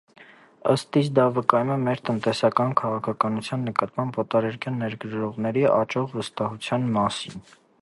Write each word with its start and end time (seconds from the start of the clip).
Ըստ 0.71 0.97
իս, 1.01 1.09
դա 1.17 1.25
վկայում 1.33 1.73
է 1.75 1.75
մեր 1.83 2.01
տնտեսական 2.09 2.73
քաղաքականության 2.81 3.67
նկատմամբ 3.71 4.19
օտարերկրյա 4.25 4.75
ներդրողների 4.83 5.67
աճող 5.77 6.17
վստահության 6.17 6.89
մասին: 6.99 7.47